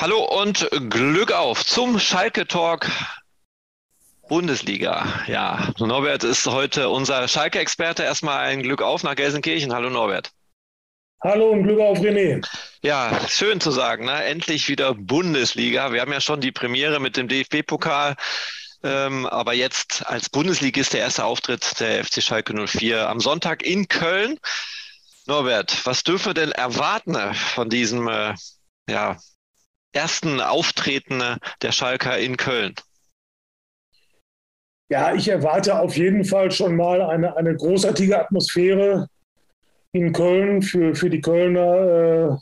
Hallo 0.00 0.24
und 0.24 0.66
Glück 0.88 1.30
auf 1.30 1.66
zum 1.66 1.98
Schalke 1.98 2.48
Talk 2.48 2.90
Bundesliga. 4.30 5.06
Ja, 5.26 5.74
Norbert 5.78 6.24
ist 6.24 6.46
heute 6.46 6.88
unser 6.88 7.28
Schalke-Experte. 7.28 8.04
Erstmal 8.04 8.38
ein 8.38 8.62
Glück 8.62 8.80
auf 8.80 9.02
nach 9.02 9.14
Gelsenkirchen. 9.14 9.74
Hallo 9.74 9.90
Norbert. 9.90 10.30
Hallo 11.22 11.50
und 11.50 11.64
Glück 11.64 11.80
auf 11.80 11.98
René. 11.98 12.42
Ja, 12.80 13.20
schön 13.28 13.60
zu 13.60 13.70
sagen, 13.72 14.06
ne? 14.06 14.24
endlich 14.24 14.70
wieder 14.70 14.94
Bundesliga. 14.94 15.92
Wir 15.92 16.00
haben 16.00 16.12
ja 16.12 16.22
schon 16.22 16.40
die 16.40 16.50
Premiere 16.50 16.98
mit 16.98 17.18
dem 17.18 17.28
DFB-Pokal. 17.28 18.16
Ähm, 18.82 19.26
aber 19.26 19.52
jetzt 19.52 20.06
als 20.06 20.30
Bundesligist 20.30 20.94
der 20.94 21.00
erste 21.00 21.26
Auftritt 21.26 21.78
der 21.78 22.02
FC 22.06 22.22
Schalke 22.22 22.54
04 22.54 23.06
am 23.06 23.20
Sonntag 23.20 23.62
in 23.62 23.86
Köln. 23.86 24.40
Norbert, 25.26 25.84
was 25.84 26.04
dürfen 26.04 26.30
wir 26.30 26.34
denn 26.34 26.52
erwarten 26.52 27.34
von 27.34 27.68
diesem 27.68 28.08
äh, 28.08 28.32
ja, 28.88 29.18
ersten 29.92 30.40
Auftreten 30.40 31.22
der 31.62 31.72
Schalker 31.72 32.18
in 32.18 32.36
Köln? 32.36 32.74
Ja, 34.90 35.14
ich 35.14 35.28
erwarte 35.28 35.78
auf 35.78 35.96
jeden 35.96 36.24
Fall 36.24 36.50
schon 36.50 36.74
mal 36.74 37.00
eine, 37.00 37.36
eine 37.36 37.54
großartige 37.54 38.18
Atmosphäre 38.18 39.08
in 39.92 40.12
Köln 40.12 40.62
für, 40.62 40.94
für 40.94 41.10
die 41.10 41.20
Kölner. 41.20 42.32
Äh, 42.32 42.36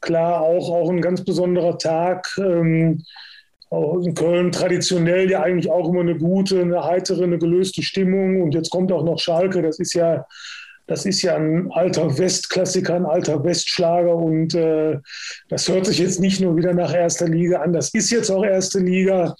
klar, 0.00 0.42
auch, 0.42 0.70
auch 0.70 0.90
ein 0.90 1.00
ganz 1.00 1.24
besonderer 1.24 1.78
Tag. 1.78 2.28
Ähm, 2.38 3.02
auch 3.70 4.02
in 4.02 4.14
Köln 4.14 4.52
traditionell 4.52 5.30
ja 5.30 5.42
eigentlich 5.42 5.70
auch 5.70 5.88
immer 5.88 6.00
eine 6.00 6.16
gute, 6.16 6.60
eine 6.60 6.84
heitere, 6.84 7.24
eine 7.24 7.38
gelöste 7.38 7.82
Stimmung. 7.82 8.42
Und 8.42 8.54
jetzt 8.54 8.70
kommt 8.70 8.92
auch 8.92 9.04
noch 9.04 9.18
Schalke. 9.18 9.62
Das 9.62 9.78
ist 9.78 9.94
ja 9.94 10.26
das 10.88 11.04
ist 11.06 11.22
ja 11.22 11.36
ein 11.36 11.70
alter 11.70 12.18
Westklassiker, 12.18 12.94
ein 12.94 13.06
alter 13.06 13.44
Westschlager 13.44 14.16
und 14.16 14.54
äh, 14.54 14.98
das 15.48 15.68
hört 15.68 15.86
sich 15.86 15.98
jetzt 15.98 16.18
nicht 16.18 16.40
nur 16.40 16.56
wieder 16.56 16.74
nach 16.74 16.92
erster 16.92 17.28
Liga 17.28 17.60
an, 17.60 17.72
das 17.72 17.90
ist 17.90 18.10
jetzt 18.10 18.30
auch 18.30 18.44
erste 18.44 18.80
Liga. 18.80 19.36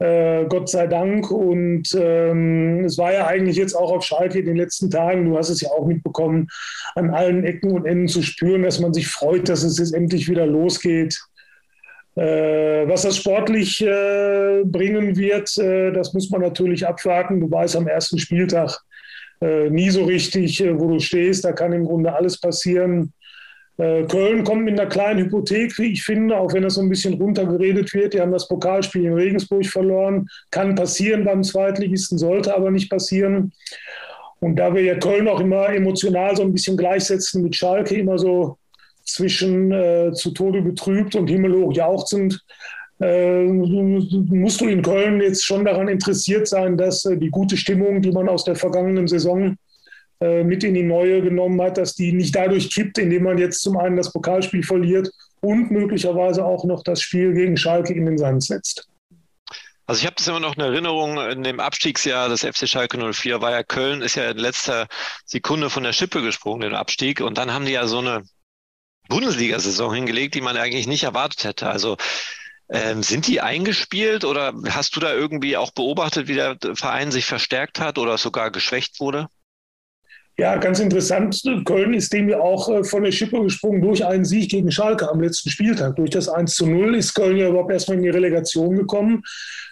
Äh, 0.00 0.46
Gott 0.46 0.68
sei 0.68 0.86
Dank. 0.86 1.30
Und 1.30 1.88
ähm, 1.98 2.84
es 2.84 2.98
war 2.98 3.12
ja 3.12 3.26
eigentlich 3.26 3.56
jetzt 3.56 3.74
auch 3.74 3.90
auf 3.90 4.04
Schalke 4.04 4.38
in 4.38 4.46
den 4.46 4.56
letzten 4.56 4.90
Tagen, 4.90 5.24
du 5.24 5.36
hast 5.36 5.48
es 5.48 5.60
ja 5.60 5.70
auch 5.70 5.86
mitbekommen, 5.86 6.46
an 6.94 7.10
allen 7.10 7.44
Ecken 7.44 7.72
und 7.72 7.84
Enden 7.84 8.06
zu 8.06 8.22
spüren, 8.22 8.62
dass 8.62 8.78
man 8.78 8.94
sich 8.94 9.08
freut, 9.08 9.48
dass 9.48 9.64
es 9.64 9.78
jetzt 9.78 9.94
endlich 9.94 10.28
wieder 10.28 10.46
losgeht. 10.46 11.18
Äh, 12.14 12.88
was 12.88 13.02
das 13.02 13.16
sportlich 13.16 13.80
äh, 13.80 14.62
bringen 14.64 15.16
wird, 15.16 15.56
äh, 15.58 15.92
das 15.92 16.14
muss 16.14 16.30
man 16.30 16.40
natürlich 16.40 16.86
abwarten. 16.86 17.40
Du 17.40 17.50
weißt 17.50 17.76
am 17.76 17.88
ersten 17.88 18.18
Spieltag, 18.18 18.80
äh, 19.40 19.70
nie 19.70 19.90
so 19.90 20.04
richtig, 20.04 20.62
äh, 20.62 20.78
wo 20.78 20.88
du 20.88 21.00
stehst. 21.00 21.44
Da 21.44 21.52
kann 21.52 21.72
im 21.72 21.84
Grunde 21.84 22.14
alles 22.14 22.38
passieren. 22.38 23.12
Äh, 23.78 24.04
Köln 24.04 24.42
kommt 24.42 24.64
mit 24.64 24.78
einer 24.78 24.88
kleinen 24.88 25.24
Hypothek, 25.24 25.78
wie 25.78 25.92
ich 25.92 26.02
finde, 26.02 26.36
auch 26.36 26.52
wenn 26.52 26.64
das 26.64 26.74
so 26.74 26.80
ein 26.80 26.88
bisschen 26.88 27.14
runtergeredet 27.14 27.94
wird. 27.94 28.14
Die 28.14 28.20
haben 28.20 28.32
das 28.32 28.48
Pokalspiel 28.48 29.04
in 29.04 29.14
Regensburg 29.14 29.66
verloren. 29.66 30.28
Kann 30.50 30.74
passieren 30.74 31.24
beim 31.24 31.44
Zweitligisten, 31.44 32.18
sollte 32.18 32.54
aber 32.54 32.70
nicht 32.70 32.90
passieren. 32.90 33.52
Und 34.40 34.56
da 34.56 34.74
wir 34.74 34.82
ja 34.82 34.96
Köln 34.96 35.28
auch 35.28 35.40
immer 35.40 35.68
emotional 35.68 36.36
so 36.36 36.42
ein 36.42 36.52
bisschen 36.52 36.76
gleichsetzen 36.76 37.42
mit 37.42 37.56
Schalke, 37.56 37.94
immer 37.96 38.18
so 38.18 38.58
zwischen 39.04 39.72
äh, 39.72 40.12
zu 40.12 40.32
Tode 40.32 40.62
betrübt 40.62 41.14
und 41.14 41.28
himmelhoch 41.28 41.72
jauchzend, 41.72 42.44
äh, 43.00 43.44
musst 43.44 44.60
du 44.60 44.66
in 44.66 44.82
Köln 44.82 45.20
jetzt 45.20 45.44
schon 45.44 45.64
daran 45.64 45.88
interessiert 45.88 46.48
sein, 46.48 46.76
dass 46.76 47.04
äh, 47.04 47.16
die 47.16 47.30
gute 47.30 47.56
Stimmung, 47.56 48.02
die 48.02 48.10
man 48.10 48.28
aus 48.28 48.44
der 48.44 48.56
vergangenen 48.56 49.06
Saison 49.06 49.56
äh, 50.20 50.42
mit 50.42 50.64
in 50.64 50.74
die 50.74 50.82
neue 50.82 51.22
genommen 51.22 51.60
hat, 51.62 51.78
dass 51.78 51.94
die 51.94 52.12
nicht 52.12 52.34
dadurch 52.34 52.70
kippt, 52.70 52.98
indem 52.98 53.22
man 53.24 53.38
jetzt 53.38 53.62
zum 53.62 53.76
einen 53.76 53.96
das 53.96 54.12
Pokalspiel 54.12 54.64
verliert 54.64 55.10
und 55.40 55.70
möglicherweise 55.70 56.44
auch 56.44 56.64
noch 56.64 56.82
das 56.82 57.00
Spiel 57.00 57.32
gegen 57.34 57.56
Schalke 57.56 57.92
in 57.92 58.06
den 58.06 58.18
Sand 58.18 58.42
setzt. 58.42 58.88
Also 59.86 60.00
ich 60.00 60.06
habe 60.06 60.16
das 60.16 60.28
immer 60.28 60.40
noch 60.40 60.54
in 60.54 60.60
Erinnerung, 60.60 61.18
in 61.30 61.42
dem 61.42 61.60
Abstiegsjahr 61.60 62.28
des 62.28 62.44
FC 62.44 62.68
Schalke 62.68 62.98
04 62.98 63.40
war 63.40 63.52
ja 63.52 63.62
Köln, 63.62 64.02
ist 64.02 64.16
ja 64.16 64.30
in 64.30 64.36
letzter 64.36 64.86
Sekunde 65.24 65.70
von 65.70 65.82
der 65.82 65.94
Schippe 65.94 66.20
gesprungen, 66.20 66.60
den 66.60 66.74
Abstieg. 66.74 67.22
Und 67.22 67.38
dann 67.38 67.54
haben 67.54 67.64
die 67.64 67.72
ja 67.72 67.86
so 67.86 68.00
eine 68.00 68.22
Bundesliga-Saison 69.08 69.94
hingelegt, 69.94 70.34
die 70.34 70.42
man 70.42 70.58
eigentlich 70.58 70.86
nicht 70.88 71.04
erwartet 71.04 71.44
hätte. 71.44 71.70
Also 71.70 71.96
ähm, 72.70 73.02
sind 73.02 73.26
die 73.26 73.40
eingespielt 73.40 74.24
oder 74.24 74.52
hast 74.68 74.94
du 74.96 75.00
da 75.00 75.14
irgendwie 75.14 75.56
auch 75.56 75.70
beobachtet, 75.70 76.28
wie 76.28 76.34
der 76.34 76.58
Verein 76.74 77.10
sich 77.10 77.24
verstärkt 77.24 77.80
hat 77.80 77.98
oder 77.98 78.18
sogar 78.18 78.50
geschwächt 78.50 79.00
wurde? 79.00 79.28
Ja, 80.40 80.56
ganz 80.56 80.78
interessant. 80.78 81.42
Köln 81.64 81.94
ist 81.94 82.12
dem 82.12 82.28
ja 82.28 82.38
auch 82.38 82.68
äh, 82.68 82.84
von 82.84 83.02
der 83.02 83.10
Schippe 83.10 83.42
gesprungen 83.42 83.82
durch 83.82 84.06
einen 84.06 84.24
Sieg 84.24 84.50
gegen 84.50 84.70
Schalke 84.70 85.10
am 85.10 85.20
letzten 85.20 85.50
Spieltag. 85.50 85.96
Durch 85.96 86.10
das 86.10 86.28
1 86.28 86.54
zu 86.54 86.64
0 86.64 86.94
ist 86.94 87.12
Köln 87.14 87.36
ja 87.36 87.48
überhaupt 87.48 87.72
erstmal 87.72 87.96
in 87.96 88.04
die 88.04 88.08
Relegation 88.08 88.76
gekommen. 88.76 89.24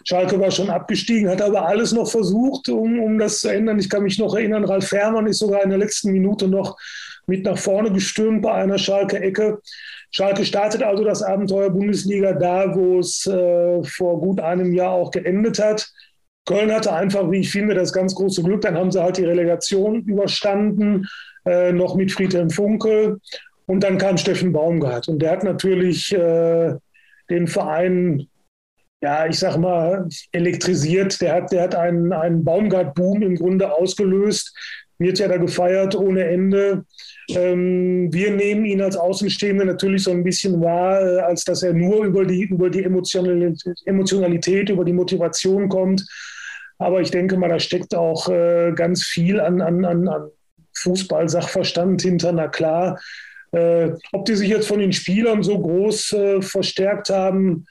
Schalke 0.05 0.41
war 0.41 0.51
schon 0.51 0.69
abgestiegen, 0.69 1.31
hat 1.31 1.41
aber 1.41 1.69
alles 1.69 1.93
noch 1.93 2.11
versucht, 2.11 2.69
um, 2.69 2.99
um 2.99 3.17
das 3.17 3.39
zu 3.39 3.49
ändern. 3.49 3.79
Ich 3.79 3.89
kann 3.89 4.03
mich 4.03 4.19
noch 4.19 4.35
erinnern, 4.35 4.65
Ralf 4.65 4.89
Fährmann 4.89 5.29
ist 5.29 5.39
sogar 5.39 5.63
in 5.63 5.71
der 5.71 5.79
letzten 5.79 6.11
Minute 6.11 6.49
noch 6.49 6.77
mit 7.29 7.45
nach 7.45 7.59
vorne 7.59 7.93
gestürmt 7.93 8.43
bei 8.43 8.53
einer 8.53 8.79
Schalke-Ecke. 8.79 9.61
Schalke 10.11 10.45
startet 10.45 10.83
also 10.83 11.05
das 11.05 11.23
Abenteuer 11.23 11.71
Bundesliga 11.71 12.33
da, 12.33 12.75
wo 12.75 13.01
es 13.01 13.27
äh, 13.27 13.83
vor 13.85 14.21
gut 14.21 14.41
einem 14.41 14.73
Jahr 14.73 14.93
auch 14.93 15.11
geendet 15.11 15.59
hat. 15.59 15.91
Köln 16.47 16.73
hatte 16.73 16.93
einfach, 16.93 17.31
wie 17.31 17.41
ich 17.41 17.51
finde, 17.51 17.75
das 17.75 17.93
ganz 17.93 18.15
große 18.15 18.43
Glück. 18.43 18.63
Dann 18.63 18.77
haben 18.79 18.93
sie 18.93 19.03
halt 19.03 19.17
die 19.19 19.25
Relegation 19.25 20.03
überstanden, 20.03 21.07
äh, 21.45 21.73
noch 21.73 21.97
mit 21.97 22.13
Friedhelm 22.13 22.51
Funke. 22.51 23.19
Und 23.67 23.83
dann 23.83 23.99
kam 23.99 24.17
Steffen 24.17 24.53
Baumgart. 24.53 25.09
Und 25.09 25.21
der 25.21 25.33
hat 25.33 25.43
natürlich 25.43 26.13
äh, 26.13 26.75
den 27.29 27.49
Verein, 27.49 28.29
ja, 29.03 29.27
ich 29.27 29.41
sag 29.41 29.57
mal, 29.57 30.09
elektrisiert. 30.31 31.21
Der 31.21 31.35
hat, 31.35 31.53
der 31.53 31.65
hat 31.65 31.75
einen, 31.75 32.13
einen 32.13 32.45
Baumgart-Boom 32.45 33.23
im 33.23 33.35
Grunde 33.35 33.73
ausgelöst. 33.73 34.57
Wird 34.99 35.19
ja 35.19 35.29
da 35.29 35.37
gefeiert 35.37 35.95
ohne 35.95 36.25
Ende. 36.25 36.85
Ähm, 37.29 38.13
wir 38.13 38.31
nehmen 38.31 38.65
ihn 38.65 38.81
als 38.81 38.97
Außenstehende 38.97 39.65
natürlich 39.65 40.05
so 40.05 40.11
ein 40.11 40.25
bisschen 40.25 40.61
wahr, 40.63 41.01
äh, 41.01 41.21
als 41.21 41.45
dass 41.45 41.63
er 41.63 41.75
nur 41.75 42.05
über 42.05 42.25
die, 42.25 42.45
über 42.45 42.71
die 42.71 42.85
Emotionalität, 42.85 44.71
über 44.71 44.85
die 44.85 44.93
Motivation 44.93 45.69
kommt. 45.69 46.07
Aber 46.79 47.01
ich 47.01 47.11
denke 47.11 47.37
mal, 47.37 47.49
da 47.49 47.59
steckt 47.59 47.95
auch 47.95 48.29
äh, 48.29 48.73
ganz 48.75 49.05
viel 49.05 49.41
an, 49.41 49.61
an, 49.61 49.85
an, 49.85 50.09
an 50.09 50.31
Fußball-Sachverstand 50.79 52.01
hinter. 52.03 52.33
Na 52.33 52.49
klar, 52.49 52.99
äh, 53.53 53.91
ob 54.13 54.25
die 54.25 54.35
sich 54.35 54.49
jetzt 54.49 54.69
von 54.69 54.79
den 54.79 54.93
Spielern 54.93 55.43
so 55.43 55.59
groß 55.59 56.17
verstärkt 56.41 57.11
haben, 57.11 57.67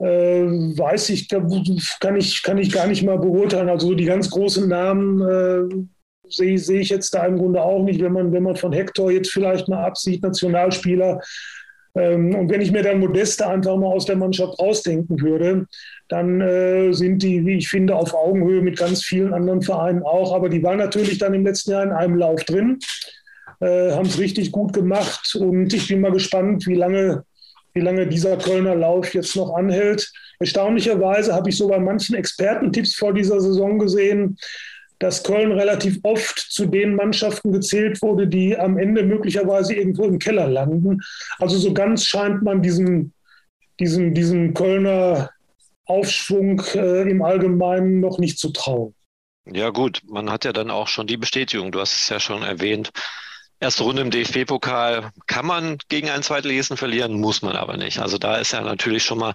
weiß 0.00 1.08
ich, 1.08 1.28
kann 1.28 2.16
ich, 2.16 2.42
kann 2.44 2.58
ich 2.58 2.70
gar 2.70 2.86
nicht 2.86 3.02
mal 3.02 3.18
beurteilen. 3.18 3.68
Also 3.68 3.94
die 3.94 4.04
ganz 4.04 4.30
großen 4.30 4.68
Namen 4.68 5.90
sehe 6.30 6.58
seh 6.58 6.80
ich 6.80 6.88
jetzt 6.88 7.14
da 7.14 7.26
im 7.26 7.38
Grunde 7.38 7.62
auch 7.62 7.82
nicht, 7.82 8.00
wenn 8.00 8.12
man, 8.12 8.32
wenn 8.32 8.42
man 8.42 8.56
von 8.56 8.72
Hector 8.72 9.10
jetzt 9.10 9.30
vielleicht 9.30 9.68
mal 9.68 9.84
absieht, 9.84 10.22
Nationalspieler. 10.22 11.20
Ähm, 11.94 12.34
und 12.34 12.50
wenn 12.50 12.60
ich 12.60 12.70
mir 12.70 12.82
dann 12.82 13.00
Modeste 13.00 13.46
einfach 13.46 13.76
mal 13.76 13.88
aus 13.88 14.06
der 14.06 14.16
Mannschaft 14.16 14.58
rausdenken 14.58 15.20
würde, 15.20 15.66
dann 16.08 16.40
äh, 16.40 16.92
sind 16.92 17.22
die, 17.22 17.44
wie 17.44 17.58
ich 17.58 17.68
finde, 17.68 17.96
auf 17.96 18.14
Augenhöhe 18.14 18.62
mit 18.62 18.78
ganz 18.78 19.02
vielen 19.02 19.34
anderen 19.34 19.62
Vereinen 19.62 20.02
auch. 20.02 20.34
Aber 20.34 20.48
die 20.48 20.62
waren 20.62 20.78
natürlich 20.78 21.18
dann 21.18 21.34
im 21.34 21.44
letzten 21.44 21.72
Jahr 21.72 21.82
in 21.82 21.92
einem 21.92 22.16
Lauf 22.16 22.44
drin, 22.44 22.78
äh, 23.60 23.92
haben 23.92 24.06
es 24.06 24.18
richtig 24.18 24.52
gut 24.52 24.72
gemacht. 24.72 25.34
Und 25.34 25.72
ich 25.72 25.88
bin 25.88 26.00
mal 26.00 26.12
gespannt, 26.12 26.66
wie 26.66 26.76
lange, 26.76 27.24
wie 27.74 27.80
lange 27.80 28.06
dieser 28.06 28.36
Kölner 28.36 28.74
Lauf 28.74 29.14
jetzt 29.14 29.36
noch 29.36 29.54
anhält. 29.54 30.10
Erstaunlicherweise 30.40 31.34
habe 31.34 31.48
ich 31.50 31.56
so 31.56 31.68
bei 31.68 31.78
manchen 31.78 32.14
Expertentipps 32.14 32.94
vor 32.94 33.12
dieser 33.12 33.40
Saison 33.40 33.78
gesehen, 33.78 34.38
dass 34.98 35.22
Köln 35.22 35.52
relativ 35.52 35.98
oft 36.02 36.38
zu 36.38 36.66
den 36.66 36.94
Mannschaften 36.94 37.52
gezählt 37.52 38.02
wurde, 38.02 38.26
die 38.26 38.56
am 38.56 38.78
Ende 38.78 39.04
möglicherweise 39.04 39.74
irgendwo 39.74 40.04
im 40.04 40.18
Keller 40.18 40.48
landen. 40.48 41.00
Also 41.38 41.58
so 41.58 41.72
ganz 41.72 42.04
scheint 42.04 42.42
man 42.42 42.62
diesen, 42.62 43.12
diesen, 43.78 44.14
diesen 44.14 44.54
Kölner 44.54 45.30
Aufschwung 45.84 46.60
äh, 46.74 47.10
im 47.10 47.22
Allgemeinen 47.22 48.00
noch 48.00 48.18
nicht 48.18 48.38
zu 48.38 48.50
trauen. 48.50 48.94
Ja 49.50 49.70
gut, 49.70 50.02
man 50.06 50.30
hat 50.30 50.44
ja 50.44 50.52
dann 50.52 50.70
auch 50.70 50.88
schon 50.88 51.06
die 51.06 51.16
Bestätigung, 51.16 51.72
du 51.72 51.80
hast 51.80 51.94
es 51.94 52.08
ja 52.08 52.20
schon 52.20 52.42
erwähnt. 52.42 52.90
Erste 53.60 53.82
Runde 53.82 54.02
im 54.02 54.10
DFB-Pokal 54.10 55.10
kann 55.26 55.46
man 55.46 55.78
gegen 55.88 56.10
einen 56.10 56.22
Zweitligisten 56.22 56.76
verlieren, 56.76 57.14
muss 57.14 57.42
man 57.42 57.56
aber 57.56 57.76
nicht. 57.76 57.98
Also 57.98 58.18
da 58.18 58.36
ist 58.36 58.52
ja 58.52 58.60
natürlich 58.60 59.04
schon 59.04 59.18
mal 59.18 59.34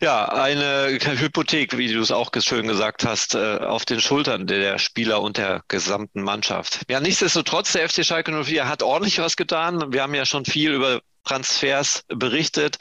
ja, 0.00 0.28
eine 0.28 0.98
Hypothek, 1.00 1.76
wie 1.76 1.92
du 1.92 2.00
es 2.00 2.10
auch 2.10 2.30
schön 2.38 2.66
gesagt 2.66 3.04
hast, 3.04 3.34
äh, 3.34 3.58
auf 3.58 3.84
den 3.84 4.00
Schultern 4.00 4.46
der 4.46 4.78
Spieler 4.78 5.20
und 5.20 5.36
der 5.36 5.62
gesamten 5.68 6.22
Mannschaft. 6.22 6.80
Ja, 6.88 7.00
nichtsdestotrotz, 7.00 7.72
der 7.72 7.88
FC 7.88 8.04
Schalke 8.04 8.32
04 8.32 8.68
hat 8.68 8.82
ordentlich 8.82 9.18
was 9.18 9.36
getan. 9.36 9.92
Wir 9.92 10.02
haben 10.02 10.14
ja 10.14 10.24
schon 10.24 10.44
viel 10.44 10.72
über 10.72 11.00
Transfers 11.24 12.04
berichtet. 12.08 12.78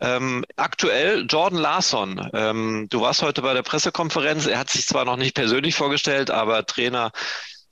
Ähm, 0.00 0.44
aktuell 0.56 1.26
Jordan 1.28 1.58
Larsson. 1.58 2.30
Ähm, 2.32 2.86
du 2.90 3.00
warst 3.00 3.22
heute 3.22 3.42
bei 3.42 3.54
der 3.54 3.62
Pressekonferenz. 3.62 4.46
Er 4.46 4.58
hat 4.58 4.70
sich 4.70 4.86
zwar 4.86 5.04
noch 5.04 5.16
nicht 5.16 5.34
persönlich 5.34 5.74
vorgestellt, 5.74 6.30
aber 6.30 6.66
Trainer 6.66 7.12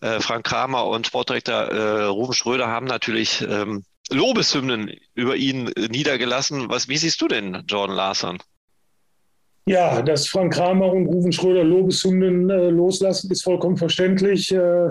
äh, 0.00 0.20
Frank 0.20 0.46
Kramer 0.46 0.86
und 0.86 1.06
Sportdirektor 1.06 1.54
äh, 1.54 2.04
Ruben 2.04 2.32
Schröder 2.34 2.68
haben 2.68 2.86
natürlich 2.86 3.42
ähm, 3.42 3.84
Lobeshymnen 4.10 4.92
über 5.14 5.36
ihn 5.36 5.70
niedergelassen. 5.76 6.68
Was, 6.68 6.88
wie 6.88 6.98
siehst 6.98 7.20
du 7.20 7.28
denn 7.28 7.64
Jordan 7.66 7.96
Larson? 7.96 8.38
Ja, 9.66 10.02
dass 10.02 10.28
Frank 10.28 10.54
Kramer 10.54 10.92
und 10.92 11.06
Ruven 11.06 11.32
Schröder 11.32 11.64
Lobeshymnen 11.64 12.50
äh, 12.50 12.68
loslassen, 12.68 13.30
ist 13.30 13.44
vollkommen 13.44 13.78
verständlich. 13.78 14.52
Äh, 14.52 14.88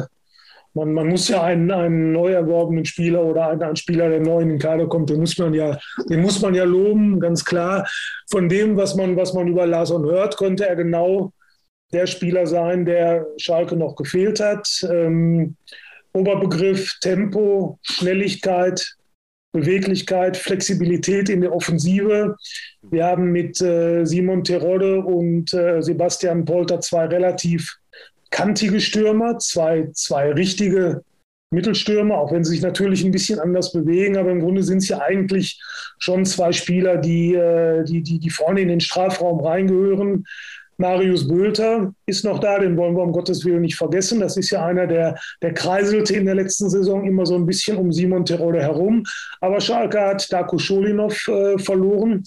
man, 0.74 0.94
man, 0.94 1.08
muss 1.10 1.28
ja 1.28 1.44
einen, 1.44 1.70
einen 1.70 2.12
neu 2.12 2.32
erworbenen 2.32 2.84
Spieler 2.84 3.24
oder 3.24 3.50
einen, 3.50 3.62
einen, 3.62 3.76
Spieler, 3.76 4.10
der 4.10 4.22
neu 4.22 4.42
in 4.42 4.50
den 4.50 4.58
Kader 4.58 4.88
kommt, 4.88 5.12
den 5.12 5.20
muss 5.20 5.38
man 5.38 5.54
ja, 5.54 5.78
den 6.10 6.22
muss 6.22 6.42
man 6.42 6.56
ja 6.56 6.64
loben, 6.64 7.20
ganz 7.20 7.46
klar. 7.46 7.88
Von 8.32 8.50
dem, 8.50 8.76
was 8.76 8.96
man, 8.96 9.16
was 9.16 9.34
man 9.34 9.48
über 9.48 9.68
Larson 9.68 10.06
hört, 10.06 10.38
könnte 10.38 10.68
er 10.68 10.76
genau 10.76 11.32
der 11.92 12.08
Spieler 12.08 12.48
sein, 12.48 12.86
der 12.86 13.28
Schalke 13.38 13.76
noch 13.76 13.96
gefehlt 13.96 14.40
hat. 14.40 14.68
Ähm, 14.90 15.56
Oberbegriff 16.14 16.98
Tempo, 17.00 17.78
Schnelligkeit, 17.84 18.96
Beweglichkeit, 19.54 20.36
Flexibilität 20.36 21.30
in 21.30 21.42
der 21.42 21.54
Offensive. 21.54 22.36
Wir 22.82 23.06
haben 23.06 23.32
mit 23.32 23.62
äh, 23.62 24.04
Simon 24.04 24.44
Terodde 24.44 25.00
und 25.00 25.54
äh, 25.54 25.82
Sebastian 25.82 26.44
Polter 26.44 26.82
zwei 26.82 27.06
relativ 27.06 27.78
kantige 28.32 28.82
Stürmer, 28.82 29.38
zwei, 29.38 29.90
zwei 29.94 30.32
richtige 30.32 31.04
Mittelstürmer, 31.54 32.18
auch 32.18 32.32
wenn 32.32 32.44
sie 32.44 32.52
sich 32.52 32.62
natürlich 32.64 33.06
ein 33.06 33.12
bisschen 33.12 33.40
anders 33.40 33.72
bewegen, 33.72 34.18
aber 34.18 34.32
im 34.32 34.42
Grunde 34.42 34.64
sind 34.64 34.80
es 34.80 34.90
ja 34.90 35.00
eigentlich 35.00 35.62
schon 36.00 36.26
zwei 36.26 36.52
Spieler, 36.52 36.98
die, 36.98 37.36
äh, 37.36 37.84
die, 37.86 38.02
die, 38.02 38.18
die 38.18 38.30
vorne 38.32 38.62
in 38.62 38.70
den 38.70 38.82
Strafraum 38.82 39.40
reingehören. 39.40 40.26
Marius 40.78 41.28
Bülter 41.28 41.94
ist 42.06 42.26
noch 42.26 42.40
da, 42.40 42.60
den 42.60 42.78
wollen 42.78 42.96
wir 42.96 43.04
um 43.04 43.12
Gottes 43.12 43.46
Willen 43.46 43.62
nicht 43.62 43.76
vergessen. 43.76 44.20
Das 44.20 44.38
ist 44.38 44.50
ja 44.50 44.66
einer, 44.66 44.88
der, 44.88 45.18
der 45.42 45.54
kreiselte 45.54 46.16
in 46.16 46.26
der 46.26 46.36
letzten 46.36 46.70
Saison 46.70 47.06
immer 47.06 47.26
so 47.26 47.36
ein 47.36 47.46
bisschen 47.46 47.78
um 47.78 47.92
Simon 47.92 48.26
Terode 48.26 48.62
herum. 48.62 49.04
Aber 49.42 49.62
Schalke 49.62 50.00
hat 50.00 50.32
Darko 50.32 50.58
Scholinov 50.58 51.28
äh, 51.28 51.58
verloren. 51.58 52.24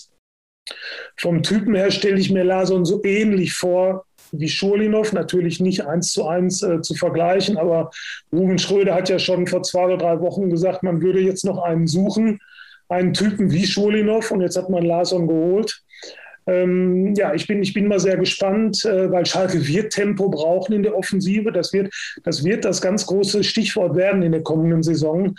Vom 1.16 1.43
Typen 1.43 1.75
her 1.75 1.90
stelle 1.90 2.19
ich 2.19 2.31
mir 2.31 2.44
Lason 2.44 2.84
so 2.84 3.02
ähnlich 3.04 3.54
vor 3.54 4.04
wie 4.32 4.48
Scholinov, 4.48 5.12
natürlich 5.12 5.60
nicht 5.60 5.87
eins 5.87 6.12
zu 6.12 6.26
eins 6.26 6.62
äh, 6.62 6.81
zu 6.81 6.94
vergleichen, 6.94 7.56
aber 7.56 7.90
Ruben 8.32 8.58
Schröder 8.58 8.94
hat 8.94 9.08
ja 9.08 9.19
schon 9.19 9.46
vor 9.46 9.62
zwei 9.62 9.84
oder 9.84 9.98
drei 9.98 10.20
Wochen 10.20 10.50
gesagt, 10.50 10.82
man 10.82 11.00
würde 11.00 11.20
jetzt 11.20 11.44
noch 11.44 11.62
einen 11.62 11.87
suchen, 11.87 12.40
einen 12.88 13.12
Typen 13.12 13.52
wie 13.52 13.66
Scholinov 13.66 14.31
und 14.31 14.40
jetzt 14.40 14.56
hat 14.56 14.70
man 14.70 14.84
Lason 14.84 15.26
geholt. 15.28 15.82
Ähm, 16.46 17.14
ja, 17.14 17.34
ich 17.34 17.46
bin, 17.46 17.62
ich 17.62 17.75
bin 17.75 17.88
mal 17.88 17.98
sehr 17.98 18.16
gespannt, 18.16 18.84
äh, 18.84 19.10
weil 19.10 19.26
Schalke 19.26 19.66
wird 19.66 19.93
Tempo 19.93 20.28
brauchen 20.28 20.72
in 20.75 20.82
der 20.82 20.96
Offensive. 20.96 21.50
Das 21.50 21.72
wird, 21.72 21.93
das 22.22 22.44
wird 22.44 22.64
das 22.64 22.81
ganz 22.81 23.06
große 23.06 23.43
Stichwort 23.43 23.96
werden 23.96 24.22
in 24.22 24.32
der 24.32 24.43
kommenden 24.43 24.82
Saison. 24.82 25.34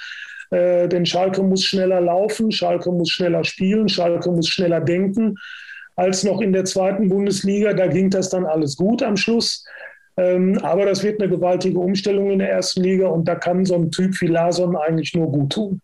Äh, 0.52 0.88
denn 0.88 1.06
Schalke 1.06 1.44
muss 1.44 1.64
schneller 1.64 2.02
laufen, 2.02 2.52
Schalke 2.52 2.92
muss 2.92 3.10
schneller 3.10 3.44
spielen, 3.44 3.88
Schalke 3.88 4.32
muss 4.32 4.50
schneller 4.50 4.82
denken 4.82 5.36
als 5.96 6.24
noch 6.24 6.42
in 6.42 6.54
der 6.54 6.66
zweiten 6.66 7.10
Bundesliga. 7.10 7.74
Da 7.74 7.88
ging 7.88 8.10
das 8.10 8.30
dann 8.30 8.46
alles 8.46 8.78
gut 8.78 9.04
am 9.04 9.18
Schluss. 9.18 9.66
Ähm, 10.16 10.58
aber 10.64 10.86
das 10.86 11.04
wird 11.04 11.22
eine 11.22 11.30
gewaltige 11.30 11.78
Umstellung 11.78 12.32
in 12.32 12.40
der 12.40 12.50
ersten 12.50 12.82
Liga 12.82 13.08
und 13.08 13.28
da 13.28 13.36
kann 13.36 13.66
so 13.66 13.76
ein 13.76 13.92
Typ 13.92 14.20
wie 14.22 14.28
Lason 14.28 14.76
eigentlich 14.76 15.14
nur 15.14 15.32
gut 15.32 15.52
tun. 15.52 15.82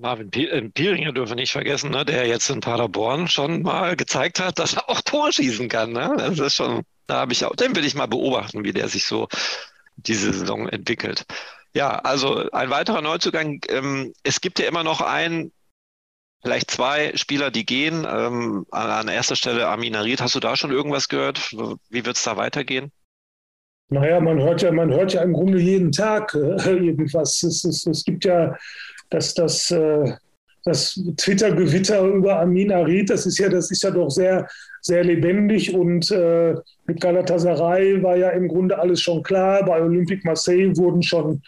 Marvin 0.00 0.32
äh, 0.32 0.62
Pieringer 0.70 1.12
dürfen 1.12 1.32
wir 1.32 1.36
nicht 1.36 1.52
vergessen, 1.52 1.90
ne, 1.90 2.04
der 2.04 2.26
jetzt 2.26 2.48
in 2.48 2.60
Paderborn 2.60 3.28
schon 3.28 3.62
mal 3.62 3.96
gezeigt 3.96 4.40
hat, 4.40 4.58
dass 4.58 4.74
er 4.74 4.88
auch 4.88 5.00
Tor 5.02 5.30
schießen 5.30 5.68
kann. 5.68 5.92
Ne? 5.92 6.14
Das 6.16 6.38
ist 6.38 6.54
schon, 6.54 6.82
da 7.06 7.20
habe 7.20 7.32
ich 7.32 7.44
auch, 7.44 7.54
den 7.54 7.76
will 7.76 7.84
ich 7.84 7.94
mal 7.94 8.06
beobachten, 8.06 8.64
wie 8.64 8.72
der 8.72 8.88
sich 8.88 9.04
so 9.04 9.28
diese 9.96 10.32
Saison 10.32 10.68
entwickelt. 10.68 11.24
Ja, 11.74 11.98
also 11.98 12.50
ein 12.50 12.70
weiterer 12.70 13.02
Neuzugang. 13.02 13.60
Ähm, 13.68 14.12
es 14.22 14.40
gibt 14.40 14.58
ja 14.58 14.66
immer 14.66 14.82
noch 14.82 15.02
einen, 15.02 15.52
vielleicht 16.42 16.70
zwei 16.70 17.12
Spieler, 17.16 17.50
die 17.50 17.66
gehen. 17.66 18.06
Ähm, 18.08 18.66
an 18.70 19.08
erster 19.08 19.36
Stelle 19.36 19.68
Amin 19.68 19.94
Arid. 19.94 20.20
Hast 20.20 20.34
du 20.34 20.40
da 20.40 20.56
schon 20.56 20.72
irgendwas 20.72 21.08
gehört? 21.08 21.52
Wie 21.52 22.04
wird 22.04 22.16
es 22.16 22.24
da 22.24 22.36
weitergehen? 22.36 22.90
Naja, 23.92 24.20
man 24.20 24.40
hört 24.40 24.62
ja, 24.62 24.72
man 24.72 24.90
hört 24.90 25.12
ja 25.12 25.22
im 25.22 25.32
Grunde 25.32 25.58
jeden 25.58 25.92
Tag 25.92 26.34
äh, 26.34 26.70
irgendwas. 26.70 27.42
Es, 27.42 27.64
es, 27.64 27.86
es 27.86 28.04
gibt 28.04 28.24
ja 28.24 28.56
dass 29.10 29.34
das, 29.34 29.70
äh, 29.70 30.12
das 30.64 31.00
Twitter-Gewitter 31.16 32.02
über 32.02 32.40
Amin 32.40 32.72
Arid, 32.72 33.10
das 33.10 33.26
ist 33.26 33.38
ja, 33.38 33.48
das 33.48 33.70
ist 33.70 33.82
ja 33.82 33.90
doch 33.90 34.10
sehr, 34.10 34.48
sehr 34.82 35.04
lebendig 35.04 35.74
und 35.74 36.10
äh, 36.10 36.54
mit 36.86 37.00
Galatasaray 37.00 38.02
war 38.02 38.16
ja 38.16 38.30
im 38.30 38.48
Grunde 38.48 38.78
alles 38.78 39.00
schon 39.00 39.22
klar. 39.22 39.64
Bei 39.64 39.80
Olympique 39.82 40.24
Marseille 40.24 40.76
wurden 40.76 41.02
schon 41.02 41.42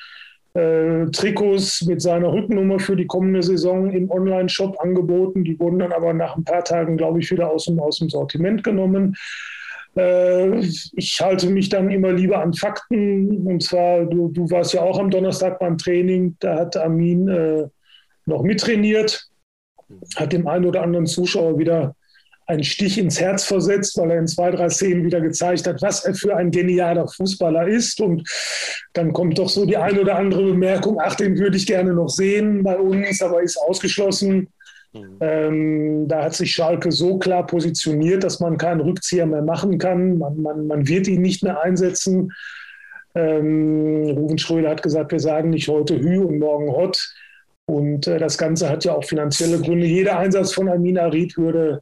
äh, 0.54 1.06
Trikots 1.06 1.82
mit 1.82 2.02
seiner 2.02 2.32
Rückennummer 2.32 2.78
für 2.78 2.96
die 2.96 3.06
kommende 3.06 3.42
Saison 3.42 3.90
im 3.90 4.10
Online-Shop 4.10 4.78
angeboten. 4.80 5.44
Die 5.44 5.58
wurden 5.58 5.78
dann 5.78 5.92
aber 5.92 6.12
nach 6.12 6.36
ein 6.36 6.44
paar 6.44 6.64
Tagen, 6.64 6.96
glaube 6.96 7.20
ich, 7.20 7.30
wieder 7.30 7.50
aus 7.50 7.64
dem, 7.64 7.80
aus 7.80 7.98
dem 7.98 8.10
Sortiment 8.10 8.62
genommen. 8.62 9.16
Äh, 9.96 10.58
ich 10.60 11.20
halte 11.20 11.48
mich 11.50 11.68
dann 11.68 11.90
immer 11.90 12.12
lieber 12.12 12.40
an 12.40 12.54
Fakten. 12.54 13.46
Und 13.46 13.62
zwar, 13.62 14.04
du, 14.04 14.28
du 14.28 14.50
warst 14.50 14.72
ja 14.72 14.82
auch 14.82 14.98
am 14.98 15.10
Donnerstag 15.10 15.58
beim 15.58 15.78
Training, 15.78 16.36
da 16.40 16.56
hat 16.56 16.76
Armin 16.76 17.28
äh, 17.28 17.68
noch 18.26 18.42
mittrainiert, 18.42 19.28
hat 20.16 20.32
dem 20.32 20.46
einen 20.46 20.64
oder 20.64 20.82
anderen 20.82 21.06
Zuschauer 21.06 21.58
wieder 21.58 21.94
einen 22.46 22.64
Stich 22.64 22.98
ins 22.98 23.20
Herz 23.20 23.44
versetzt, 23.44 23.96
weil 23.96 24.10
er 24.10 24.18
in 24.18 24.26
zwei, 24.26 24.50
drei 24.50 24.68
Szenen 24.68 25.04
wieder 25.04 25.20
gezeigt 25.20 25.66
hat, 25.66 25.80
was 25.80 26.04
er 26.04 26.14
für 26.14 26.36
ein 26.36 26.50
genialer 26.50 27.06
Fußballer 27.08 27.68
ist. 27.68 28.00
Und 28.00 28.28
dann 28.94 29.12
kommt 29.12 29.38
doch 29.38 29.48
so 29.48 29.64
die 29.64 29.76
eine 29.76 30.00
oder 30.00 30.16
andere 30.16 30.44
Bemerkung, 30.44 30.98
ach, 31.00 31.14
den 31.14 31.38
würde 31.38 31.56
ich 31.56 31.66
gerne 31.66 31.92
noch 31.94 32.08
sehen 32.08 32.62
bei 32.62 32.76
uns, 32.76 33.22
aber 33.22 33.42
ist 33.42 33.56
ausgeschlossen. 33.56 34.48
Mhm. 34.92 35.16
Ähm, 35.20 36.08
da 36.08 36.24
hat 36.24 36.34
sich 36.34 36.52
Schalke 36.52 36.92
so 36.92 37.18
klar 37.18 37.46
positioniert, 37.46 38.24
dass 38.24 38.40
man 38.40 38.58
keinen 38.58 38.80
Rückzieher 38.80 39.26
mehr 39.26 39.42
machen 39.42 39.78
kann. 39.78 40.18
Man, 40.18 40.40
man, 40.40 40.66
man 40.66 40.88
wird 40.88 41.08
ihn 41.08 41.22
nicht 41.22 41.42
mehr 41.42 41.62
einsetzen. 41.62 42.32
Ähm, 43.14 44.10
Ruven 44.10 44.38
Schröder 44.38 44.70
hat 44.70 44.82
gesagt, 44.82 45.12
wir 45.12 45.20
sagen 45.20 45.50
nicht 45.50 45.68
heute 45.68 45.98
Hü 45.98 46.20
und 46.20 46.38
morgen 46.38 46.70
Hot. 46.70 47.14
Und 47.66 48.06
äh, 48.06 48.18
das 48.18 48.38
Ganze 48.38 48.68
hat 48.68 48.84
ja 48.84 48.94
auch 48.94 49.04
finanzielle 49.04 49.60
Gründe. 49.60 49.86
Jeder 49.86 50.18
Einsatz 50.18 50.52
von 50.52 50.68
Amina 50.68 51.06
Ried 51.06 51.36
würde 51.36 51.80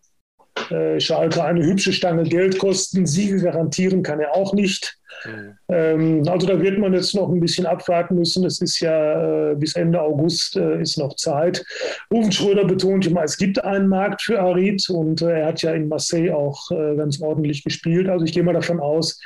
Schalke 0.98 1.42
eine 1.42 1.64
hübsche 1.64 1.92
Stange 1.92 2.24
Geld 2.24 2.58
kosten. 2.58 3.06
Siege 3.06 3.38
garantieren 3.38 4.02
kann 4.02 4.20
er 4.20 4.34
auch 4.34 4.52
nicht. 4.52 4.96
Mhm. 5.24 5.56
Ähm, 5.68 6.22
also 6.26 6.46
da 6.46 6.60
wird 6.60 6.78
man 6.78 6.94
jetzt 6.94 7.14
noch 7.14 7.28
ein 7.30 7.40
bisschen 7.40 7.66
abwarten 7.66 8.16
müssen. 8.16 8.44
Es 8.44 8.60
ist 8.60 8.80
ja 8.80 9.50
äh, 9.50 9.54
bis 9.54 9.74
Ende 9.74 10.00
August 10.00 10.56
äh, 10.56 10.80
ist 10.80 10.98
noch 10.98 11.16
Zeit. 11.16 11.64
Rufen 12.12 12.32
Schröder 12.32 12.64
betont 12.64 13.06
immer, 13.06 13.24
es 13.24 13.36
gibt 13.36 13.62
einen 13.64 13.88
Markt 13.88 14.22
für 14.22 14.40
Arid 14.40 14.88
und 14.90 15.22
äh, 15.22 15.40
er 15.40 15.46
hat 15.46 15.62
ja 15.62 15.72
in 15.72 15.88
Marseille 15.88 16.34
auch 16.34 16.70
äh, 16.70 16.96
ganz 16.96 17.20
ordentlich 17.20 17.64
gespielt. 17.64 18.08
Also 18.08 18.24
ich 18.24 18.32
gehe 18.32 18.42
mal 18.42 18.54
davon 18.54 18.80
aus, 18.80 19.20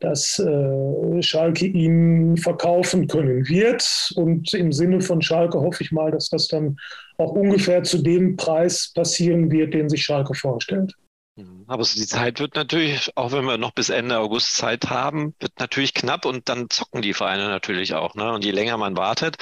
dass 0.00 0.38
äh, 0.38 1.22
Schalke 1.22 1.66
ihn 1.66 2.36
verkaufen 2.36 3.06
können 3.06 3.48
wird. 3.48 4.12
Und 4.16 4.52
im 4.52 4.72
Sinne 4.72 5.00
von 5.00 5.22
Schalke 5.22 5.58
hoffe 5.60 5.82
ich 5.82 5.90
mal, 5.90 6.10
dass 6.10 6.28
das 6.28 6.48
dann 6.48 6.76
auch 7.18 7.32
ungefähr 7.32 7.82
zu 7.82 7.98
dem 7.98 8.36
Preis 8.36 8.92
passieren 8.94 9.50
wird, 9.50 9.74
den 9.74 9.88
sich 9.88 10.04
Schalke 10.04 10.34
vorstellt. 10.34 10.94
Mhm. 11.36 11.64
Aber 11.66 11.82
die 11.82 12.06
Zeit 12.06 12.40
wird 12.40 12.54
natürlich, 12.54 13.16
auch 13.16 13.32
wenn 13.32 13.44
wir 13.44 13.58
noch 13.58 13.72
bis 13.72 13.88
Ende 13.88 14.18
August 14.18 14.56
Zeit 14.56 14.88
haben, 14.88 15.34
wird 15.38 15.58
natürlich 15.58 15.94
knapp 15.94 16.24
und 16.24 16.48
dann 16.48 16.70
zocken 16.70 17.02
die 17.02 17.14
Vereine 17.14 17.48
natürlich 17.48 17.94
auch. 17.94 18.14
Ne? 18.14 18.32
Und 18.32 18.44
je 18.44 18.52
länger 18.52 18.76
man 18.76 18.96
wartet, 18.96 19.36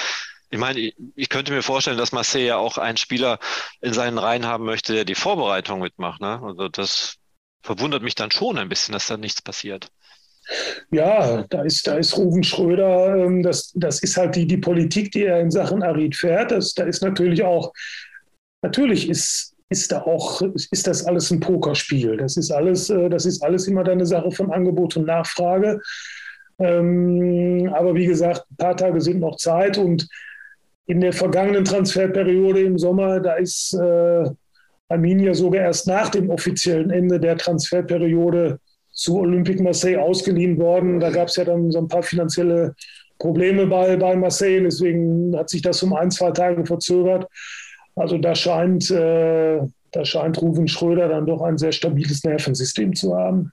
ich 0.50 0.59
meine, 0.59 0.93
ich 1.16 1.28
könnte 1.31 1.52
mir 1.52 1.62
vorstellen, 1.62 1.99
dass 1.99 2.12
Marseille 2.12 2.47
ja 2.47 2.57
auch 2.59 2.78
einen 2.78 2.97
Spieler 2.97 3.40
in 3.81 3.93
seinen 3.93 4.19
Reihen 4.19 4.47
haben 4.47 4.64
möchte, 4.64 4.93
der 4.93 5.04
die 5.04 5.16
Vorbereitung 5.16 5.81
mitmacht. 5.81 6.21
Ne? 6.21 6.40
Also 6.43 6.69
das 6.69 7.16
verwundert 7.62 8.02
mich 8.02 8.14
dann 8.14 8.31
schon 8.31 8.59
ein 8.59 8.69
bisschen, 8.69 8.93
dass 8.93 9.09
da 9.09 9.16
nichts 9.16 9.43
passiert. 9.43 9.88
Ja, 10.90 11.44
da 11.48 11.62
ist, 11.62 11.86
da 11.86 11.96
ist 11.96 12.16
Ruven 12.16 12.44
Schröder, 12.44 13.16
ähm, 13.16 13.42
das, 13.42 13.72
das 13.74 14.02
ist 14.02 14.16
halt 14.16 14.36
die, 14.36 14.46
die 14.46 14.58
Politik, 14.58 15.12
die 15.12 15.24
er 15.24 15.40
in 15.40 15.50
Sachen 15.50 15.82
Arid 15.82 16.14
fährt. 16.14 16.50
Das, 16.50 16.74
da 16.74 16.84
ist 16.84 17.02
natürlich 17.02 17.42
auch, 17.42 17.72
natürlich 18.62 19.08
ist, 19.08 19.54
ist 19.70 19.92
da 19.92 20.02
auch, 20.02 20.42
ist 20.42 20.86
das 20.86 21.04
alles 21.04 21.30
ein 21.30 21.40
Pokerspiel. 21.40 22.16
Das 22.16 22.36
ist 22.36 22.50
alles, 22.50 22.90
äh, 22.90 23.08
das 23.08 23.26
ist 23.26 23.42
alles 23.42 23.66
immer 23.66 23.86
eine 23.86 24.06
Sache 24.06 24.30
von 24.30 24.52
Angebot 24.52 24.96
und 24.96 25.06
Nachfrage. 25.06 25.80
Ähm, 26.58 27.72
aber 27.74 27.94
wie 27.94 28.06
gesagt, 28.06 28.44
ein 28.50 28.56
paar 28.56 28.76
Tage 28.76 29.00
sind 29.00 29.20
noch 29.20 29.36
Zeit 29.36 29.78
und 29.78 30.06
in 30.86 31.00
der 31.00 31.12
vergangenen 31.12 31.64
Transferperiode 31.64 32.60
im 32.60 32.78
Sommer, 32.78 33.20
da 33.20 33.34
ist 33.34 33.74
äh, 33.74 34.30
Arminia 34.88 35.34
sogar 35.34 35.62
erst 35.62 35.86
nach 35.86 36.10
dem 36.10 36.30
offiziellen 36.30 36.90
Ende 36.90 37.18
der 37.18 37.36
Transferperiode 37.36 38.60
zu 38.94 39.18
Olympique 39.18 39.62
Marseille 39.62 39.96
ausgeliehen 39.96 40.58
worden. 40.58 41.00
Da 41.00 41.10
gab 41.10 41.28
es 41.28 41.36
ja 41.36 41.44
dann 41.44 41.70
so 41.70 41.78
ein 41.78 41.88
paar 41.88 42.02
finanzielle 42.02 42.74
Probleme 43.18 43.66
bei, 43.66 43.96
bei 43.96 44.16
Marseille, 44.16 44.62
deswegen 44.62 45.36
hat 45.36 45.50
sich 45.50 45.62
das 45.62 45.82
um 45.82 45.94
ein, 45.94 46.10
zwei 46.10 46.30
Tage 46.30 46.64
verzögert. 46.64 47.26
Also 47.96 48.18
da 48.18 48.34
scheint, 48.34 48.90
äh, 48.90 49.60
da 49.92 50.04
scheint 50.04 50.40
Ruven 50.40 50.66
Schröder 50.66 51.08
dann 51.08 51.26
doch 51.26 51.42
ein 51.42 51.58
sehr 51.58 51.72
stabiles 51.72 52.24
Nervensystem 52.24 52.94
zu 52.94 53.16
haben. 53.16 53.52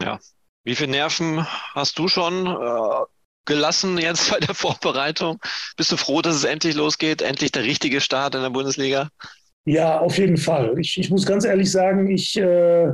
Ja. 0.00 0.18
Wie 0.66 0.74
viele 0.74 0.92
Nerven 0.92 1.46
hast 1.74 1.98
du 1.98 2.08
schon? 2.08 2.46
Äh, 2.46 3.04
gelassen 3.44 3.98
jetzt 3.98 4.30
bei 4.30 4.40
der 4.40 4.54
Vorbereitung? 4.54 5.38
Bist 5.76 5.92
du 5.92 5.96
froh, 5.98 6.22
dass 6.22 6.36
es 6.36 6.44
endlich 6.44 6.74
losgeht? 6.74 7.20
Endlich 7.20 7.52
der 7.52 7.64
richtige 7.64 8.00
Start 8.00 8.34
in 8.34 8.40
der 8.40 8.50
Bundesliga? 8.50 9.10
Ja, 9.66 9.98
auf 10.00 10.18
jeden 10.18 10.36
Fall. 10.36 10.78
Ich, 10.78 10.98
ich 10.98 11.10
muss 11.10 11.24
ganz 11.24 11.46
ehrlich 11.46 11.70
sagen, 11.70 12.10
ich, 12.10 12.36
äh, 12.36 12.84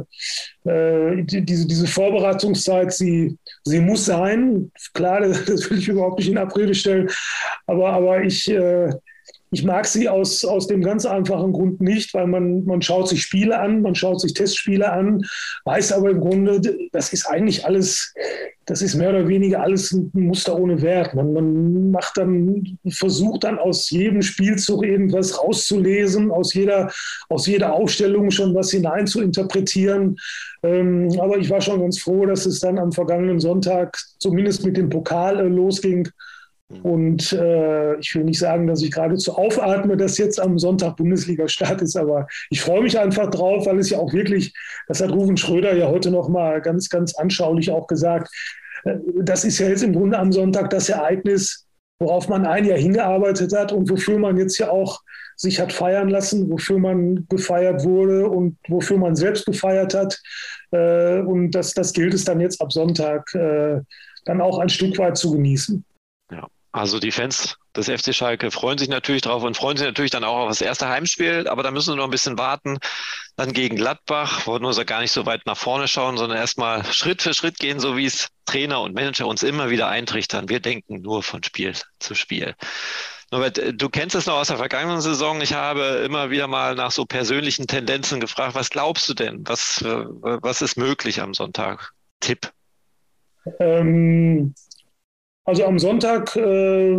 äh, 0.65 1.23
diese, 1.25 1.67
diese 1.67 1.87
Vorbereitungszeit, 1.89 2.93
sie, 2.93 3.37
sie 3.65 3.81
muss 3.81 4.05
sein. 4.05 4.71
Klar, 4.95 5.21
das, 5.21 5.69
will 5.69 5.79
ich 5.79 5.89
überhaupt 5.89 6.19
nicht 6.21 6.29
in 6.29 6.39
Abrede 6.39 6.75
stellen. 6.75 7.11
Aber, 7.67 7.93
aber 7.93 8.23
ich, 8.23 8.49
äh, 8.49 8.91
ich 9.50 9.64
mag 9.64 9.87
sie 9.87 10.09
aus, 10.09 10.45
aus 10.45 10.69
dem 10.69 10.83
ganz 10.83 11.04
einfachen 11.04 11.52
Grund 11.52 11.80
nicht, 11.80 12.14
weil 12.14 12.26
man, 12.26 12.64
man 12.64 12.83
schaut 12.83 13.09
sich 13.09 13.23
Spiele 13.23 13.59
an, 13.59 13.83
man 13.83 13.95
schaut 13.95 14.21
sich 14.21 14.33
Testspiele 14.33 14.90
an, 14.90 15.25
weiß 15.64 15.92
aber 15.92 16.11
im 16.11 16.21
Grunde, 16.21 16.61
das 16.92 17.12
ist 17.12 17.26
eigentlich 17.26 17.66
alles, 17.66 18.14
das 18.66 18.80
ist 18.80 18.95
mehr 18.95 19.11
oder 19.11 19.26
weniger 19.26 19.61
alles 19.62 19.90
ein 19.90 20.11
Muster 20.12 20.57
ohne 20.57 20.80
Wert. 20.83 21.14
Man, 21.14 21.33
man 21.33 21.90
macht 21.90 22.16
dann, 22.16 22.78
versucht 22.88 23.42
dann 23.42 23.59
aus 23.59 23.90
jedem 23.90 24.23
Spielzug 24.23 24.85
irgendwas 24.85 25.37
rauszulesen, 25.42 26.30
aus 26.30 26.54
jeder, 26.54 26.92
aus 27.28 27.47
jeder 27.49 27.73
Aufstellung 27.73 28.30
schon 28.30 28.54
was 28.54 28.71
hinein 28.71 29.09
zu 29.09 29.21
interpretieren. 29.21 30.16
Ähm, 30.62 31.09
aber 31.19 31.38
ich 31.38 31.50
war 31.50 31.61
schon 31.61 31.80
ganz 31.80 31.99
froh, 31.99 32.25
dass 32.26 32.47
es 32.47 32.61
dann 32.61 32.78
am 32.78 32.92
vergangenen 32.92 33.40
Sonntag 33.40 33.99
zumindest 34.19 34.64
mit 34.64 34.76
dem 34.76 34.90
Pokal 34.90 35.40
äh, 35.40 35.49
losging. 35.49 36.09
Und 36.83 37.33
äh, 37.33 37.97
ich 37.97 38.15
will 38.15 38.25
nicht 38.25 38.39
sagen, 38.39 38.67
dass 38.69 38.83
ich 38.83 38.93
geradezu 38.93 39.35
aufatme, 39.35 39.97
dass 39.97 40.19
jetzt 40.19 40.41
am 40.41 40.59
Sonntag 40.59 40.97
Bundesliga-Start 40.97 41.83
ist, 41.83 41.97
aber 41.97 42.29
ich 42.49 42.61
freue 42.61 42.83
mich 42.83 42.99
einfach 42.99 43.29
drauf, 43.29 43.67
weil 43.67 43.79
es 43.79 43.91
ja 43.91 43.99
auch 43.99 44.12
wirklich, 44.12 44.55
das 44.87 45.00
hat 45.03 45.11
Rufen 45.11 45.37
Schröder 45.37 45.75
ja 45.75 45.89
heute 45.89 46.11
nochmal 46.11 46.61
ganz, 46.61 46.89
ganz 46.89 47.15
anschaulich 47.17 47.71
auch 47.71 47.89
gesagt, 47.89 48.33
äh, 48.85 48.95
das 49.23 49.45
ist 49.45 49.59
ja 49.59 49.69
jetzt 49.69 49.83
im 49.83 49.93
Grunde 49.93 50.19
am 50.19 50.33
Sonntag 50.33 50.71
das 50.71 50.89
Ereignis, 50.89 51.67
worauf 51.99 52.29
man 52.29 52.47
ein 52.47 52.65
Jahr 52.65 52.79
hingearbeitet 52.79 53.55
hat 53.55 53.73
und 53.73 53.91
wofür 53.91 54.19
man 54.19 54.39
jetzt 54.39 54.59
ja 54.59 54.71
auch 54.71 55.00
sich 55.37 55.59
hat 55.59 55.73
feiern 55.73 56.09
lassen, 56.09 56.50
wofür 56.50 56.79
man 56.79 57.27
gefeiert 57.29 57.85
wurde 57.85 58.29
und 58.29 58.59
wofür 58.69 58.97
man 58.97 59.17
selbst 59.17 59.45
gefeiert 59.45 59.95
hat. 59.95 60.21
Äh, 60.71 61.21
und 61.21 61.50
das, 61.50 61.75
das 61.75 61.93
gilt 61.93 62.15
es 62.15 62.25
dann 62.25 62.41
jetzt 62.41 62.61
ab 62.61 62.73
Sonntag 62.73 63.35
äh, 63.35 63.81
dann 64.25 64.41
auch 64.41 64.59
ein 64.59 64.69
Stück 64.69 64.99
weit 64.99 65.17
zu 65.17 65.33
genießen. 65.33 65.85
Ja. 66.31 66.47
Also 66.73 67.00
die 67.00 67.11
Fans 67.11 67.57
des 67.75 67.89
FC 67.89 68.15
Schalke 68.15 68.50
freuen 68.50 68.79
sich 68.79 68.89
natürlich 68.89 69.23
drauf 69.23 69.43
und 69.43 69.57
freuen 69.57 69.77
sich 69.77 69.87
natürlich 69.87 70.11
dann 70.12 70.25
auch 70.25 70.39
auf 70.39 70.49
das 70.49 70.61
erste 70.61 70.89
Heimspiel, 70.89 71.49
aber 71.49 71.62
da 71.62 71.71
müssen 71.71 71.93
wir 71.93 71.97
noch 71.97 72.05
ein 72.05 72.11
bisschen 72.11 72.39
warten. 72.39 72.79
Dann 73.37 73.53
gegen 73.53 73.77
Gladbach, 73.77 74.47
wollen 74.47 74.62
wir 74.62 74.85
gar 74.85 75.00
nicht 75.00 75.12
so 75.12 75.27
weit 75.27 75.47
nach 75.47 75.57
vorne 75.57 75.89
schauen, 75.89 76.17
sondern 76.17 76.39
erstmal 76.39 76.85
Schritt 76.85 77.23
für 77.23 77.35
Schritt 77.35 77.59
gehen, 77.59 77.81
so 77.81 77.97
wie 77.97 78.07
es 78.07 78.29
Trainer 78.45 78.83
und 78.83 78.95
Manager 78.95 79.27
uns 79.27 79.43
immer 79.43 79.71
wieder 79.71 79.89
eintrichtern. 79.89 80.49
Wir 80.49 80.61
denken 80.61 81.00
nur 81.00 81.23
von 81.23 81.43
Spiel 81.43 81.75
zu 81.99 82.15
Spiel. 82.15 82.55
Norbert, 83.33 83.61
du 83.75 83.89
kennst 83.89 84.17
es 84.17 84.27
noch 84.27 84.35
aus 84.35 84.49
der 84.49 84.57
vergangenen 84.57 85.00
Saison. 85.00 85.41
Ich 85.41 85.53
habe 85.53 86.03
immer 86.05 86.31
wieder 86.31 86.49
mal 86.49 86.75
nach 86.75 86.91
so 86.91 87.05
persönlichen 87.05 87.69
Tendenzen 87.69 88.19
gefragt. 88.19 88.57
Was 88.57 88.71
glaubst 88.71 89.09
du 89.09 89.15
denn? 89.15 89.47
Was, 89.47 89.83
was 89.85 90.62
ist 90.62 90.77
möglich 90.77 91.21
am 91.21 91.35
Sonntag? 91.35 91.93
Tipp. 92.19 92.50
Ähm, 93.61 94.55
also 95.44 95.64
am 95.64 95.78
Sonntag 95.78 96.37
äh, 96.37 96.97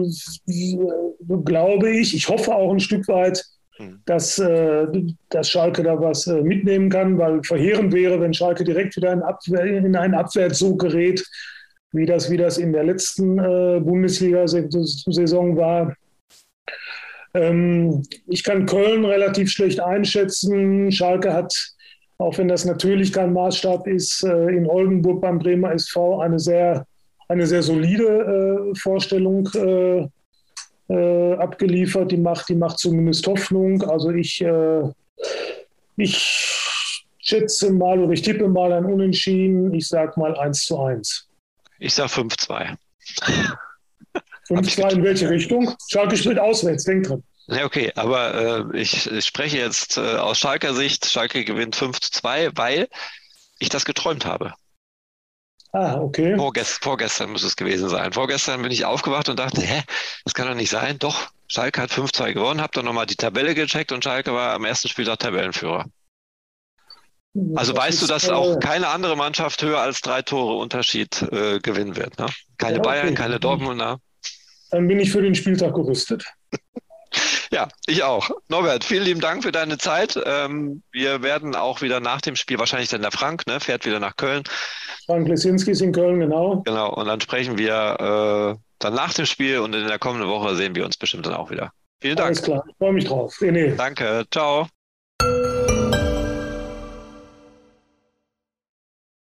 glaube 1.46 1.90
ich, 1.90 2.16
ich 2.16 2.28
hoffe 2.28 2.54
auch 2.54 2.72
ein 2.72 2.80
Stück 2.80 3.08
weit, 3.08 3.44
hm. 3.78 4.02
dass, 4.06 4.40
äh, 4.40 4.88
dass 5.30 5.50
Schalke 5.50 5.84
da 5.84 6.00
was 6.00 6.28
äh, 6.28 6.42
mitnehmen 6.42 6.90
kann, 6.90 7.18
weil 7.18 7.44
verheerend 7.44 7.94
wäre, 7.94 8.20
wenn 8.20 8.34
Schalke 8.34 8.64
direkt 8.64 8.96
wieder 8.96 9.14
in, 9.14 9.22
Abwehr, 9.22 9.66
in 9.66 9.96
einen 9.96 10.16
Abwärtszug 10.16 10.80
gerät, 10.80 11.24
wie 11.94 12.06
das, 12.06 12.30
wie 12.30 12.38
das 12.38 12.58
in 12.58 12.74
der 12.74 12.84
letzten 12.84 13.38
äh, 13.38 13.80
Bundesliga-Saison 13.80 15.58
war. 15.58 15.96
Ähm, 17.34 18.04
ich 18.28 18.44
kann 18.44 18.66
Köln 18.66 19.06
relativ 19.06 19.52
schlecht 19.52 19.80
einschätzen. 19.80 20.92
Schalke 20.92 21.34
hat, 21.34 21.54
auch 22.18 22.38
wenn 22.38 22.48
das 22.48 22.66
natürlich 22.66 23.14
kein 23.14 23.34
Maßstab 23.34 23.88
ist, 23.88 24.24
äh, 24.24 24.48
in 24.50 24.68
Oldenburg 24.68 25.22
beim 25.22 25.40
Bremer 25.40 25.72
SV 25.74 26.20
eine 26.20 26.40
sehr 26.40 26.86
eine 27.32 27.48
sehr 27.48 27.64
solide 27.64 28.72
äh, 28.74 28.76
Vorstellung 28.80 29.50
äh, 29.56 30.08
äh, 30.94 31.34
abgeliefert. 31.36 32.12
Die 32.12 32.18
macht, 32.18 32.50
die 32.50 32.56
macht 32.56 32.80
zumindest 32.80 33.26
Hoffnung. 33.28 33.82
Also 33.84 34.12
ich, 34.12 34.42
äh, 34.42 34.84
ich 35.96 36.62
schätze 37.20 37.72
mal 37.72 38.00
oder 38.00 38.14
ich 38.14 38.22
tippe 38.22 38.48
mal 38.48 38.74
ein 38.74 38.86
Unentschieden. 38.86 39.74
Ich 39.74 39.88
sage 39.88 40.20
mal 40.20 40.38
1 40.38 40.66
zu 40.66 40.80
1. 40.80 41.28
Ich 41.80 41.94
sage 41.94 42.12
5-2. 42.12 42.76
5-2 44.50 44.94
in 44.94 45.04
welche 45.04 45.30
Richtung? 45.30 45.74
Schalke 45.90 46.18
spielt 46.18 46.40
auswärts, 46.40 46.84
denk 46.84 47.08
dran. 47.08 47.24
Ja, 47.48 47.66
okay, 47.66 47.92
aber 47.96 48.70
äh, 48.74 48.80
ich, 48.80 49.10
ich, 49.10 49.26
spreche 49.26 49.58
jetzt 49.58 49.98
äh, 49.98 50.02
aus 50.18 50.40
Schalker 50.40 50.74
Sicht. 50.74 51.06
Schalke 51.06 51.44
gewinnt 51.44 51.76
5 51.76 52.00
zu 52.00 52.12
2, 52.12 52.52
weil 52.56 52.88
ich 53.60 53.70
das 53.70 53.86
geträumt 53.86 54.26
habe. 54.26 54.54
Ah, 55.74 55.96
okay. 56.02 56.36
Vorgest, 56.36 56.84
vorgestern 56.84 57.32
muss 57.32 57.44
es 57.44 57.56
gewesen 57.56 57.88
sein. 57.88 58.12
Vorgestern 58.12 58.62
bin 58.62 58.72
ich 58.72 58.84
aufgewacht 58.84 59.30
und 59.30 59.40
dachte, 59.40 59.62
hä, 59.62 59.84
das 60.26 60.34
kann 60.34 60.48
doch 60.48 60.56
nicht 60.56 60.70
sein. 60.70 61.00
Doch, 61.00 61.30
Schalke 61.48 61.82
hat 61.82 61.92
5-2 61.92 62.34
gewonnen, 62.34 62.62
hab 62.62 62.74
dann 62.74 62.86
nochmal 62.86 63.06
die 63.06 63.16
Tabelle 63.16 63.56
gecheckt 63.56 63.92
und 63.92 64.04
Schalke 64.04 64.34
war 64.34 64.54
am 64.54 64.66
ersten 64.66 64.90
Spieltag 64.90 65.20
Tabellenführer. 65.20 65.86
Also 67.56 67.72
das 67.72 67.82
weißt 67.82 68.02
du, 68.02 68.08
dass 68.08 68.28
äh, 68.28 68.32
auch 68.32 68.60
keine 68.60 68.90
andere 68.90 69.16
Mannschaft 69.16 69.62
höher 69.64 69.80
als 69.80 70.02
drei 70.02 70.22
Tore 70.22 70.58
Unterschied 70.58 71.22
äh, 71.32 71.60
gewinnen 71.60 71.96
wird. 71.96 72.20
Ne? 72.20 72.26
Keine 72.58 72.76
ja, 72.76 72.80
okay. 72.80 72.90
Bayern, 72.90 73.16
keine 73.16 73.40
Dortmunder. 73.40 74.00
Dann 74.72 74.88
bin 74.88 75.00
ich 75.00 75.12
für 75.12 75.22
den 75.22 75.36
Spieltag 75.36 75.74
gerüstet. 75.74 76.26
Ja, 77.54 77.68
ich 77.86 78.04
auch. 78.04 78.30
Norbert, 78.48 78.86
vielen 78.86 79.04
lieben 79.04 79.20
Dank 79.20 79.44
für 79.44 79.52
deine 79.52 79.78
Zeit. 79.78 80.18
Ähm, 80.26 80.84
wir 80.92 81.22
werden 81.22 81.54
auch 81.54 81.82
wieder 81.82 82.00
nach 82.00 82.22
dem 82.22 82.38
Spiel, 82.38 82.58
wahrscheinlich 82.60 82.90
dann 82.90 83.02
der 83.02 83.12
Frank, 83.12 83.46
ne, 83.46 83.60
fährt 83.60 83.86
wieder 83.86 84.00
nach 84.00 84.16
Köln. 84.16 84.44
Frank 85.06 85.28
Lesinski 85.28 85.72
ist 85.72 85.82
in 85.82 85.92
Köln, 85.92 86.22
genau. 86.22 86.62
Genau, 86.66 86.94
und 86.94 87.08
dann 87.08 87.20
sprechen 87.20 87.58
wir 87.58 88.56
äh, 88.56 88.62
dann 88.80 88.94
nach 88.94 89.14
dem 89.14 89.26
Spiel 89.26 89.60
und 89.60 89.76
in 89.76 89.88
der 89.88 90.00
kommenden 90.00 90.30
Woche 90.30 90.56
sehen 90.56 90.76
wir 90.76 90.86
uns 90.86 90.96
bestimmt 90.96 91.26
dann 91.26 91.34
auch 91.34 91.52
wieder. 91.52 91.72
Vielen 92.00 92.16
Dank. 92.16 92.28
Alles 92.28 92.42
klar, 92.42 92.64
ich 92.68 92.76
freue 92.78 92.94
mich 92.94 93.06
drauf. 93.06 93.36
René. 93.40 93.76
Danke, 93.76 94.26
ciao. 94.32 94.68